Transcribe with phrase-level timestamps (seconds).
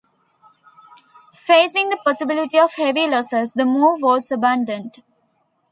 [1.45, 5.03] Facing the possibility of heavy losses, the move was abandoned.